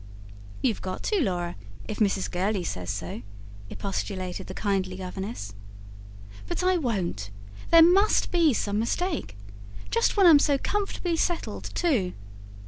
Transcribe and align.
"You've 0.63 0.81
got 0.81 1.03
to, 1.03 1.21
Laura, 1.21 1.55
if 1.87 1.99
Mrs. 1.99 2.31
Gurley 2.31 2.63
says 2.63 2.89
so," 2.89 3.21
expostulated 3.69 4.47
the 4.47 4.55
kindly 4.55 4.95
governess. 4.95 5.53
"But 6.47 6.63
I 6.63 6.75
won't! 6.75 7.29
There 7.69 7.83
MUST 7.83 8.31
be 8.31 8.51
some 8.55 8.79
mistake. 8.79 9.37
Just 9.91 10.17
when 10.17 10.25
I'm 10.25 10.39
so 10.39 10.57
comfortably 10.57 11.17
settled, 11.17 11.65
too. 11.75 12.13